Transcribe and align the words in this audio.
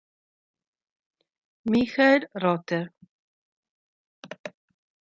Michael 1.65 2.27
Rother. 2.33 2.91